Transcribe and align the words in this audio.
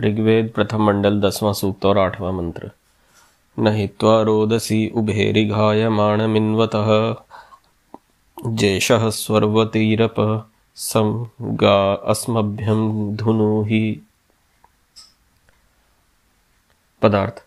ऋग्वेद 0.00 0.52
प्रथम 0.54 0.82
मंडल 0.82 1.20
दसवां 1.20 1.52
सूक्त 1.52 1.86
और 1.86 1.98
आठवां 1.98 2.32
मंत्र। 2.32 2.70
न 3.58 3.68
हित्वा 3.68 4.22
रोदसी 4.22 4.92
उभेरिघायमाणमिन्वतः 4.94 7.14
जेषः 8.46 9.10
स्वर्वतीरप 9.10 10.48
अस्मभ्यम 12.06 13.16
धुनुहि 13.16 14.00
पदार्थ। 17.02 17.44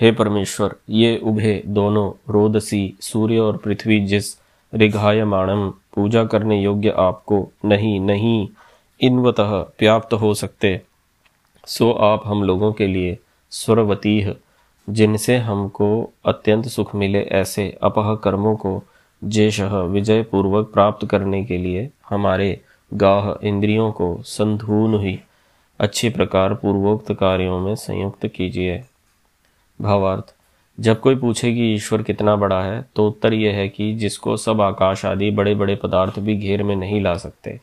हे 0.00 0.12
परमेश्वर, 0.12 0.76
ये 0.90 1.18
उभे 1.18 1.62
दोनों, 1.66 2.32
रोदसी, 2.32 2.94
सूर्य 3.00 3.38
और 3.38 3.56
पृथ्वी 3.56 4.00
जिस 4.00 4.39
रिघायमाणम। 4.72 5.70
पूजा 5.94 6.24
करने 6.24 6.60
योग्य 6.62 6.90
आपको 6.98 7.46
नहीं 7.64 7.98
नहीं, 8.00 8.48
इनवतः 9.00 9.52
व्याप्त 9.80 10.12
हो 10.14 10.34
सकते। 10.34 10.80
सो 11.66 11.90
आप 11.92 12.22
हम 12.26 12.42
लोगों 12.42 12.72
के 12.72 12.86
लिए 12.86 13.18
स्वरवती 13.52 14.34
जिनसे 14.88 15.36
हमको 15.36 15.88
अत्यंत 16.24 16.66
सुख 16.66 16.94
मिले 16.94 17.22
ऐसे 17.22 17.78
अपह 17.82 18.14
कर्मों 18.14 18.56
को 18.56 18.82
जेशह 19.22 19.76
विजय 19.76 20.22
पूर्वक 20.22 20.70
प्राप्त 20.72 21.06
करने 21.06 21.44
के 21.44 21.58
लिए 21.58 21.90
हमारे 22.08 22.60
गाह 22.94 23.46
इंद्रियों 23.46 23.90
को 23.92 24.16
संधून 24.22 24.94
हुई 24.94 25.18
अच्छी 25.80 26.08
प्रकार 26.08 26.54
पूर्वोक्त 26.54 27.12
कार्यों 27.12 27.58
में 27.60 27.74
संयुक्त 27.74 28.26
कीजिए। 28.26 28.82
भावार्थ 29.80 30.34
जब 30.80 31.00
कोई 31.00 31.16
पूछे 31.16 31.52
कि 31.54 31.72
ईश्वर 31.74 32.02
कितना 32.02 32.34
बड़ा 32.36 32.62
है 32.62 32.84
तो 32.96 33.06
उत्तर 33.08 33.34
यह 33.34 33.54
है 33.54 33.68
कि 33.68 33.92
जिसको 33.94 34.36
सब 34.36 34.60
आकाश 34.60 35.04
आदि 35.04 35.30
बड़े 35.30 35.54
बड़े 35.54 35.74
पदार्थ 35.76 36.18
भी 36.18 36.36
घेर 36.36 36.62
में 36.62 36.74
नहीं 36.76 37.00
ला 37.02 37.16
सकते, 37.16 37.58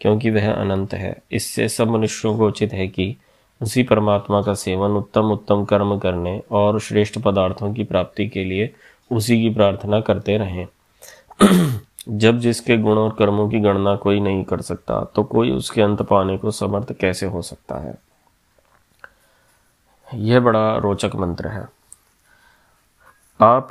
क्योंकि 0.00 0.30
वह 0.30 0.52
अनंत 0.52 0.94
है। 0.94 1.16
इससे 1.32 1.68
सब 1.68 1.90
मनुष्यों 1.90 2.36
को 2.38 2.46
उचित 2.48 2.72
है 2.72 2.86
कि 2.88 3.16
उसी 3.60 3.82
परमात्मा 3.82 4.40
का 4.42 4.54
सेवन 4.54 4.90
उत्तम 4.90 5.30
उत्तम 5.32 5.64
कर्म 5.64 5.98
करने 5.98 6.38
और 6.50 6.78
श्रेष्ठ 6.80 7.18
पदार्थों 7.18 7.72
की 7.74 7.84
प्राप्ति 7.84 8.28
के 8.28 8.44
लिए 8.44 8.70
उसी 9.10 9.40
की 9.42 9.50
प्रार्थना 9.50 10.00
करते 10.00 10.36
रहें। 10.38 10.66
जब 12.08 12.38
जिसके 12.38 12.76
गुण 12.76 12.98
और 12.98 13.10
कर्मों 13.18 13.48
की 13.48 13.60
गणना 13.60 13.96
कोई 13.96 14.20
नहीं 14.20 14.44
कर 14.44 14.60
सकता 14.60 15.02
तो 15.14 15.24
कोई 15.24 15.50
उसके 15.50 15.82
अंत 15.82 16.02
पाने 16.02 16.38
को 16.38 16.50
समर्थ 16.50 16.92
कैसे 16.92 17.26
हो 17.26 17.42
सकता 17.42 17.78
है? 17.78 17.94
यह 20.08 20.40
बड़ा 20.40 20.76
रोचक 20.76 21.16
मंत्र 21.16 21.48
है। 21.48 21.79
आप 23.40 23.68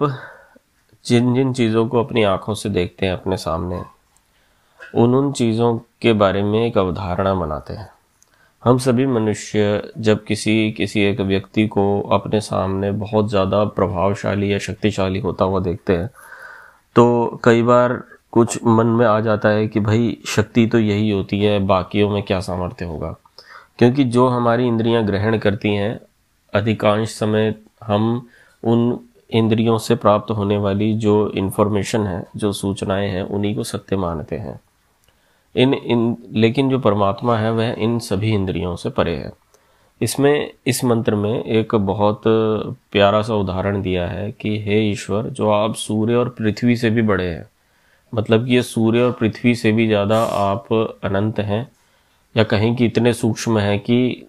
जिन 1.06 1.34
जिन 1.34 1.52
चीज़ों 1.54 1.86
को 1.88 2.00
अपनी 2.00 2.24
आँखों 2.24 2.54
से 2.54 2.70
देखते 2.70 3.06
हैं 3.06 3.14
अपने 3.14 3.38
सामने, 3.38 3.82
उन 4.96 5.14
उन 5.16 5.32
चीज़ों 5.32 5.78
के 6.02 6.14
बारे 6.14 6.42
में 6.44 6.60
एक 6.60 6.78
अवधारणा 6.78 7.34
बनाते 7.34 7.74
हैं। 7.74 7.88
हम 8.64 8.78
सभी 8.78 9.06
मनुष्य 9.06 9.92
जब 9.98 10.24
किसी 10.24 10.72
किसी 10.72 11.02
एक 11.02 11.22
व्यक्ति 11.22 11.68
को 11.68 11.84
अपने 12.12 12.40
सामने 12.42 12.92
बहुत 12.94 13.30
ज़्यादा 13.30 13.64
प्रभावशाली 13.66 14.52
या 14.54 14.58
शक्तिशाली 14.60 15.20
होता 15.20 15.46
हुआ 15.46 15.60
देखते 15.60 15.98
हैं 15.98 16.10
तो 16.96 17.40
कई 17.44 17.62
बार 17.62 17.94
कुछ 18.32 18.58
मन 18.64 18.88
में 18.88 19.06
आ 19.06 19.20
जाता 19.20 19.50
है 19.50 19.68
कि 19.68 19.80
भाई 19.80 20.18
शक्ति 20.28 20.66
तो 20.68 20.80
यही 20.80 21.10
होती 21.12 21.40
है, 21.40 21.60
बाकियों 21.60 22.10
में 22.10 22.22
क्या 22.24 22.40
सामर्थ्य 22.40 22.86
होगा? 22.86 23.16
क्योंकि 23.80 24.04
जो 24.06 24.28
हमारी 24.28 24.68
इंद्रियाँ 24.68 25.06
ग्रहण 25.06 25.38
करती 25.38 25.76
हैं, 25.76 26.00
अधिकांश 26.54 27.10
समय 27.10 27.54
हम 27.84 28.28
उन 28.64 29.00
इंद्रियों 29.30 29.78
से 29.78 29.96
प्राप्त 29.96 30.32
होने 30.32 30.58
वाली 30.58 30.94
जो 30.94 31.30
इन्फॉर्मेशन 31.32 32.08
है, 32.08 32.24
जो 32.36 32.52
सूचनाएँ 32.54 33.10
हैं, 33.10 33.24
उन्हीं 33.24 33.56
को 33.56 33.64
सत्य 33.64 33.98
मानते 33.98 34.36
हैं। 34.36 34.60
इन 35.56 35.74
इन, 35.74 36.18
लेकिन 36.32 36.70
जो 36.70 36.80
परमात्मा 36.80 37.38
है, 37.38 37.52
वह 37.52 37.76
इन 37.78 38.00
सभी 38.00 38.34
इंद्रियों 38.34 38.76
से 38.76 38.90
परे 38.90 39.16
है। 39.16 39.32
इसमें, 40.02 40.52
इस 40.68 40.84
मंत्र 40.84 41.16
में 41.16 41.44
एक 41.44 41.76
बहुत 41.76 42.22
प्यारा 42.92 43.22
सा 43.22 43.36
उदाहरण 43.36 43.82
दिया 43.82 44.08
है 44.08 44.32
कि, 44.32 44.58
हे 44.60 44.80
ईश्वर, 44.92 45.24
जो 45.24 45.50
आप 45.50 45.76
सूर्य 45.76 46.16
और 46.16 46.30
पृथ्वी 46.30 46.76
से 46.76 46.90
भी 46.90 47.02
बड़े 47.02 47.28
हैं 47.28 47.48
मतलब 48.14 48.46
कि 48.46 48.56
ये 48.56 48.62
सूर्य 48.62 49.02
और 49.02 49.12
पृथ्वी 49.12 49.56
से 49.56 49.72
भी 49.72 49.88
ज़्यादा 49.88 50.24
आप 50.24 50.74
अनंत 51.04 51.40
हैं, 51.40 51.68
या 52.36 52.44
कहीं 52.44 52.76
कि 52.76 52.86
इतने 52.86 53.14
सूक्ष्म 53.14 53.60
हैं 53.60 53.80
कि 53.80 54.26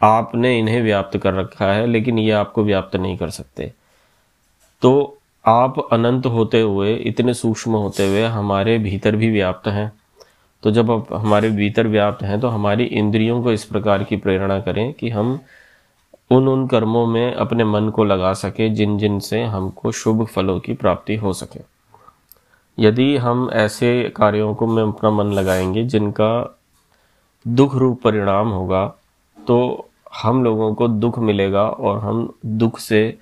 आपने 0.00 0.58
इन्हें 0.58 0.82
व्याप्त 0.82 1.16
कर 1.18 1.34
रखा 1.34 1.72
है, 1.72 1.86
लेकिन 1.86 2.18
ये 2.18 2.30
आपको 2.30 2.64
व्याप्त 2.64 2.96
नहीं 2.96 3.16
कर 3.16 3.30
सकते। 3.30 3.72
तो 4.82 5.18
आप 5.46 5.88
अनंत 5.92 6.26
होते 6.26 6.60
हुए, 6.60 6.94
इतने 6.94 7.34
सूक्ष्म 7.34 7.72
होते 7.72 8.08
हुए 8.08 8.22
हमारे 8.24 8.78
भीतर 8.78 9.16
भी 9.16 9.30
व्याप्त 9.30 9.68
हैं। 9.68 9.92
तो 10.62 10.70
जब 10.70 10.90
आप, 10.90 11.12
हमारे 11.12 11.50
भीतर 11.50 11.86
व्याप्त 11.86 12.22
हैं 12.22 12.40
तो 12.40 12.48
हमारी 12.48 12.84
इंद्रियों 12.84 13.42
को 13.42 13.52
इस 13.52 13.64
प्रकार 13.64 14.04
की 14.04 14.16
प्रेरणा 14.16 14.60
करें 14.60 14.92
कि 14.92 15.10
हम 15.10 15.38
उन 16.30 16.48
उन 16.48 16.66
कर्मों 16.66 17.06
में 17.06 17.34
अपने 17.34 17.64
मन 17.64 17.88
को 17.88 18.04
लगा 18.04 18.32
सके, 18.32 18.68
जिन 18.68 18.98
जिन 18.98 19.18
से 19.20 19.42
हमको 19.44 19.92
शुभ 19.92 20.24
फलों 20.26 20.58
की 20.60 20.74
प्राप्ति 20.74 21.16
हो 21.16 21.32
सके। 21.32 21.60
यदि 22.78 23.16
हम 23.16 23.50
ऐसे 23.52 24.12
कार्यों 24.16 24.54
को 24.54 24.66
में 24.66 24.82
अपना 24.82 25.10
मन 25.10 25.32
लगाएँगे, 25.32 25.84
जिनका 25.84 26.58
दुख 27.48 27.74
रूप 27.74 28.02
परिणाम 28.02 28.48
होगा 28.48 28.86
तो 29.46 29.88
हम 30.22 30.44
लोगों 30.44 30.74
को 30.74 30.88
दुख 30.88 31.18
मिलेगा 31.18 31.62
और 31.62 31.98
हम 31.98 32.32
दुख 32.46 32.78
से 32.78 33.18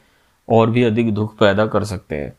और 0.49 0.71
भी 0.71 0.83
अधिक 0.83 1.13
दुख 1.15 1.37
पैदा 1.39 1.67
कर 1.67 1.85
सकते 1.85 2.17
हैं। 2.17 2.33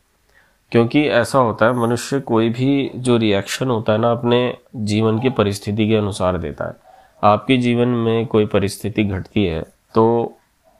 क्योंकि 0.72 1.02
ऐसा 1.02 1.38
होता 1.38 1.66
है, 1.66 1.72
मनुष्य 1.76 2.20
कोई 2.20 2.48
भी 2.48 2.90
जो 2.96 3.16
रिएक्शन 3.16 3.68
होता 3.68 3.92
है 3.92 3.98
ना, 3.98 4.10
अपने 4.12 4.56
जीवन 4.76 5.18
की 5.20 5.30
परिस्थिति 5.30 5.88
के 5.88 5.96
अनुसार 5.96 6.38
देता 6.38 6.64
है। 6.64 6.76
आपके 7.22 7.56
जीवन 7.56 7.88
में 7.88 8.26
कोई 8.26 8.46
परिस्थिति 8.46 9.04
घटती 9.04 9.44
है 9.44 9.62
तो 9.94 10.36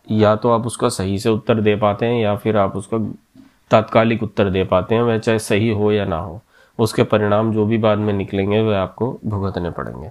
या 0.06 0.34
तो 0.36 0.50
आप 0.50 0.66
उसका 0.66 0.88
सही 0.88 1.18
से 1.18 1.28
उत्तर 1.28 1.60
दे 1.60 1.74
पाते 1.76 2.06
हैं, 2.06 2.20
या 2.22 2.36
फिर 2.36 2.56
आप 2.56 2.76
उसका 2.76 2.98
तात्कालिक 3.70 4.22
उत्तर 4.22 4.50
दे 4.50 4.64
पाते 4.64 4.94
हैं, 4.94 5.02
वह 5.02 5.18
चाहे 5.18 5.38
सही 5.38 5.70
हो 5.70 5.92
या 5.92 6.04
ना 6.04 6.16
हो, 6.16 6.40
उसके 6.78 7.02
परिणाम 7.02 7.52
जो 7.52 7.66
भी 7.66 7.78
बाद 7.78 7.98
में 7.98 8.12
निकलेंगे, 8.12 8.60
वह 8.60 8.78
आपको 8.78 9.18
भुगतने 9.26 9.70
पड़ेंगे। 9.70 10.10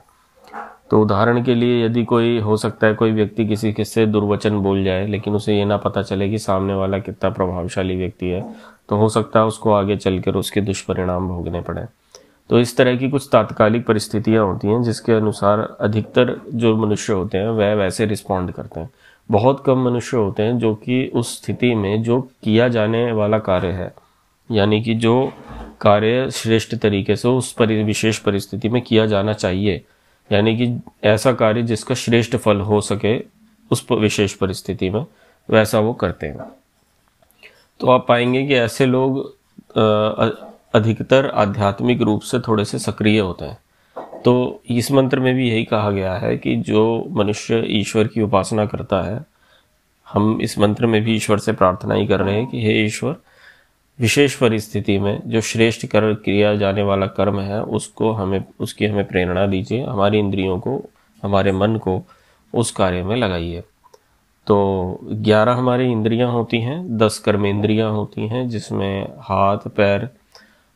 तो 0.92 1.02
उदाहरण 1.02 1.44
के 1.44 1.56
लिए 1.56 1.86
यदि 1.86 2.04
कोई, 2.06 2.40
हो 2.40 2.58
सकता 2.58 2.88
है 2.88 2.94
कोई 2.94 3.12
व्यक्ति 3.12 3.46
किसी 3.46 3.72
किससे 3.74 4.06
दुर्वचन 4.06 4.58
बोल 4.60 4.84
जाए, 4.84 5.06
लेकिन 5.08 5.36
उसे 5.36 5.58
ये 5.58 5.66
ना 5.66 5.78
पता 5.78 6.02
चले 6.02 6.30
कि 6.30 6.38
सामने 6.38 6.74
वाला 6.74 7.00
कितना 7.00 7.30
प्रभावशाली 7.30 7.96
व्यक्ति 7.96 8.30
है 8.30 8.44
तो 8.90 8.96
हो 8.96 9.10
सकता 9.10 9.40
है 9.40 9.46
उसको 9.46 9.72
आगे 9.74 9.98
चलकर 9.98 10.36
उसके 10.36 10.62
दुष्परिणाम 10.62 11.28
भोगने 11.28 11.62
पड़े। 11.62 11.82
तो 12.50 12.60
इस 12.60 12.76
तरह 12.78 12.96
की 12.98 13.10
कुछ 13.10 13.28
तात्कालिक 13.32 13.86
परिस्थितियाँ 13.86 14.46
होती 14.46 14.68
हैं, 14.68 14.82
जिसके 14.84 15.14
अनुसार 15.14 15.60
अधिकतर 15.82 16.36
जो 16.54 16.76
मनुष्य 16.78 17.14
होते 17.14 17.38
हैं, 17.38 17.50
वह 17.50 17.74
वैसे 17.74 18.06
रिस्पॉन्ड 18.06 18.52
करते 18.52 18.80
हैं। 18.80 18.90
बहुत 19.30 19.64
कम 19.66 19.84
मनुष्य 19.86 20.18
होते 20.18 20.44
हैं 20.44 20.58
जो 20.60 20.74
कि 20.76 21.06
उस 21.16 21.36
स्थिति 21.38 21.74
में 21.76 22.02
जो 22.04 22.20
किया 22.44 22.68
जाने 22.68 23.12
वाला 23.12 23.40
कार्य 23.40 23.72
है, 23.72 23.92
यानी 24.50 24.82
कि 24.84 24.94
जो 24.96 25.32
कार्य 25.82 26.30
श्रेष्ठ 26.32 26.76
तरीके 26.76 27.16
से 27.16 27.28
उस 27.28 27.52
परि, 27.54 27.84
विशेष 27.84 28.20
परिस्थिति 28.20 28.70
में 28.70 28.82
किया 28.82 29.06
जाना 29.06 29.34
चाहिए 29.34 29.82
यानी 30.32 30.56
कि 30.58 30.68
ऐसा 31.04 31.34
कार्य 31.34 31.62
जिसका 31.62 31.96
श्रेष्ठ 31.96 32.36
फल 32.36 32.60
हो 32.62 32.82
सके 32.82 33.18
उस 33.72 33.86
विशेष 33.92 34.34
परिस्थिति 34.34 34.90
में, 34.90 35.06
वैसा 35.50 35.80
वो 35.80 35.94
करते 35.94 36.28
हैं। 36.28 36.52
तो 37.80 37.90
आप 37.92 38.06
पाएँगे 38.08 38.46
कि 38.48 38.54
ऐसे 38.56 38.86
लोग 38.86 39.20
अधिकतर 40.76 41.30
आध्यात्मिक 41.30 42.02
रूप 42.02 42.22
से 42.22 42.40
थोड़े 42.40 42.66
से 42.66 42.80
सक्रिय 42.80 43.20
होते 43.20 43.46
हैं। 43.46 43.58
तो 44.26 44.62
इस 44.70 44.92
मंत्र 44.92 45.20
में 45.20 45.34
भी 45.36 45.50
यही 45.50 45.64
कहा 45.64 45.92
गया 45.92 46.14
है 46.14 46.36
कि 46.38 46.56
जो 46.56 47.06
मनुष्य 47.10 47.64
ईश्वर 47.80 48.08
की 48.08 48.22
उपासना 48.22 48.66
करता 48.66 49.02
है, 49.02 49.24
हम 50.08 50.40
इस 50.42 50.58
मंत्र 50.60 50.86
में 50.86 51.02
भी 51.04 51.16
ईश्वर 51.16 51.40
से 51.40 51.52
प्रार्थना 51.52 51.96
ही 51.96 52.08
कर 52.08 52.20
रहे 52.20 52.36
हैं 52.36 52.48
कि 52.48 52.64
हे 52.64 52.74
ईश्वर 52.86 53.16
विशेष 54.02 54.36
परिस्थिति 54.36 55.00
में 55.00 55.22
जो 55.26 55.42
श्रेष्ठ 55.42 55.86
कर, 55.86 56.14
किया 56.14 56.56
जाने 56.56 56.84
वाला 56.84 57.08
कर्म 57.08 57.40
है, 57.40 57.64
उसको 57.64 58.12
हमें, 58.12 58.46
उसकी 58.60 58.86
हमें 58.86 59.06
प्रेरणा 59.06 59.48
दीजिए, 59.48 59.84
हमारी 59.84 60.20
इंद्रियों 60.20 60.60
को, 60.60 60.84
हमारे 61.24 61.52
मन 61.52 61.76
को 61.76 62.04
उस 62.54 62.72
कार्य 62.72 63.04
में 63.04 63.16
लगाइए। 63.16 63.64
तो 64.48 65.00
ग्यारह 65.04 65.54
हमारी 65.54 65.92
इंद्रियाँ 65.92 66.32
होती 66.32 66.60
हैं, 66.60 66.98
दस 66.98 67.20
कर्म 67.20 67.46
इंद्रियाँ 67.46 67.92
होती 67.92 68.28
हैं, 68.28 68.50
जिसमें 68.50 69.08
हाथ, 69.20 69.58
पैर 69.58 70.10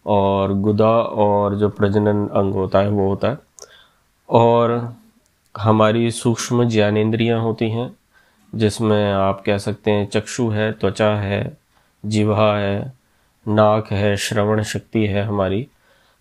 और 0.06 0.54
गुदा 0.54 0.92
और 1.02 1.56
जो 1.56 1.69
प्रजनन 1.69 2.28
अंग 2.28 2.54
होता 2.54 2.80
है, 2.80 2.90
वो 2.90 3.10
होता 3.10 3.30
है। 3.30 3.38
और 4.30 4.94
हमारी 5.58 6.12
सूक्ष्म 6.12 6.69
ज्ञानेन्द्रियाँ 6.69 7.42
होती 7.42 7.69
हैं, 7.69 7.96
जिसमें 8.56 9.14
आप 9.14 9.44
कह 9.46 9.58
सकते 9.58 9.92
हैं 9.92 10.08
चक्षु 10.08 10.50
है, 10.50 10.72
त्वचा 10.72 11.16
है 11.16 11.58
जिवा 12.06 12.58
है 12.58 13.03
नाक 13.45 13.92
है, 13.92 14.16
श्रवण 14.18 14.62
शक्ति 14.63 15.06
है 15.06 15.24
हमारी। 15.24 15.68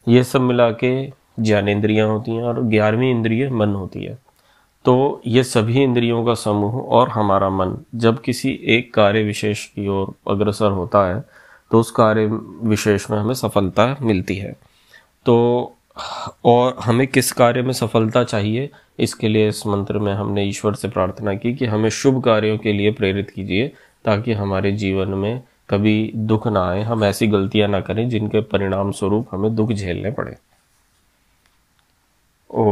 ये 0.07 0.23
सब 0.25 0.41
मिला 0.41 0.71
के 0.75 0.93
ज्ञानेन्द्रियाँ 1.41 2.09
होती 2.09 2.31
हैं 2.31 2.43
और 2.43 2.63
ग्यारहवीं 2.63 3.11
इंद्रिय 3.11 3.49
मन 3.51 3.75
होती 3.75 4.05
है। 4.05 4.19
तो 4.85 5.21
ये 5.27 5.43
सभी 5.45 5.83
इंद्रियों 5.83 6.25
का 6.25 6.35
समूह 6.35 6.81
और 6.89 7.09
हमारा 7.09 7.51
मन, 7.51 7.77
जब 7.95 8.21
किसी 8.21 8.59
एक 8.69 8.93
कार्य 8.95 9.23
विशेष 9.23 9.65
की 9.67 9.87
ओर 9.89 10.15
अग्रसर 10.31 10.71
होता 10.71 11.07
है 11.07 11.23
तो 11.71 11.81
उस 11.81 11.91
कार्य 11.91 12.27
विशेष 12.63 13.11
में 13.11 13.19
हमें 13.19 13.35
सफलता 13.35 13.97
मिलती 14.03 14.37
है। 14.37 14.53
तो 15.27 15.77
और 16.45 16.77
हमें 16.81 17.07
किस 17.07 17.31
कार्य 17.33 17.63
में 17.63 17.73
सफलता 17.73 18.23
चाहिए, 18.25 18.69
इसके 18.99 19.29
लिए 19.29 19.49
इस 19.49 19.67
मंत्र 19.67 19.99
में 19.99 20.13
हमने 20.15 20.45
ईश्वर 20.45 20.75
से 20.75 20.89
प्रार्थना 20.89 21.35
की 21.35 21.55
कि 21.55 21.67
हमें 21.67 21.89
शुभ 21.91 22.23
कार्यों 22.25 22.59
के 22.59 22.73
लिए 22.73 22.91
प्रेरित 22.93 23.31
कीजिए, 23.31 23.69
ताकि 24.05 24.33
हमारे 24.33 24.73
जीवन 24.73 25.09
में 25.09 25.43
कभी 25.73 26.13
दुख 26.17 26.47
ना 26.49 26.65
आए, 26.71 26.83
हम 26.83 27.05
ऐसी 27.05 27.27
गलतियाँ 27.27 27.69
ना 27.69 27.81
करें 27.81 28.09
जिनके 28.09 28.41
परिणाम 28.53 28.91
स्वरूप 28.93 29.29
हमें 29.33 29.55
दुख 29.55 29.73
झेलने 29.73 30.11
पड़े। 30.11 30.37
ओ 32.51 32.65